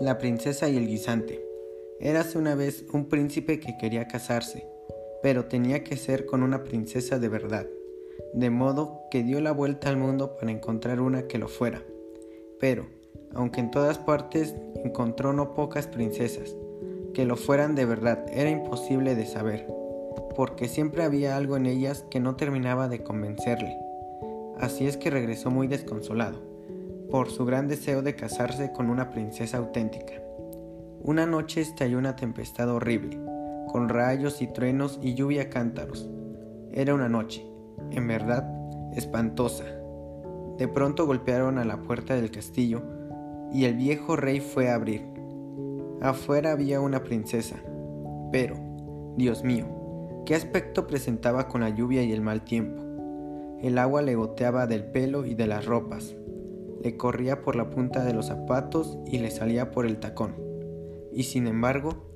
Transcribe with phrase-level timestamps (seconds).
[0.00, 1.44] La princesa y el guisante.
[1.98, 4.64] Érase una vez un príncipe que quería casarse,
[5.24, 7.66] pero tenía que ser con una princesa de verdad,
[8.32, 11.82] de modo que dio la vuelta al mundo para encontrar una que lo fuera.
[12.60, 12.86] Pero,
[13.34, 14.54] aunque en todas partes
[14.84, 16.54] encontró no pocas princesas,
[17.12, 19.66] que lo fueran de verdad era imposible de saber,
[20.36, 23.76] porque siempre había algo en ellas que no terminaba de convencerle.
[24.60, 26.57] Así es que regresó muy desconsolado
[27.10, 30.14] por su gran deseo de casarse con una princesa auténtica.
[31.02, 33.18] Una noche estalló una tempestad horrible,
[33.68, 36.08] con rayos y truenos y lluvia a cántaros.
[36.72, 37.46] Era una noche,
[37.90, 38.46] en verdad,
[38.94, 39.64] espantosa.
[40.58, 42.82] De pronto golpearon a la puerta del castillo
[43.52, 45.02] y el viejo rey fue a abrir.
[46.00, 47.56] Afuera había una princesa,
[48.30, 48.56] pero,
[49.16, 49.66] Dios mío,
[50.26, 52.82] qué aspecto presentaba con la lluvia y el mal tiempo.
[53.60, 56.14] El agua le goteaba del pelo y de las ropas,
[56.82, 60.36] le corría por la punta de los zapatos y le salía por el tacón.
[61.12, 62.06] Y sin embargo,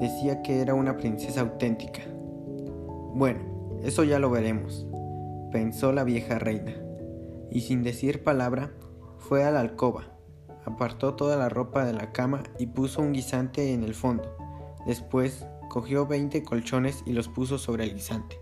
[0.00, 2.02] decía que era una princesa auténtica.
[3.14, 3.40] Bueno,
[3.84, 4.86] eso ya lo veremos,
[5.52, 6.74] pensó la vieja reina,
[7.50, 8.72] y sin decir palabra,
[9.18, 10.18] fue a la alcoba,
[10.64, 14.36] apartó toda la ropa de la cama y puso un guisante en el fondo.
[14.86, 18.38] Después cogió veinte colchones y los puso sobre el guisante.